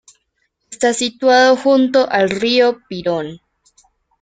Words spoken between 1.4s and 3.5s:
junto al río Pirón.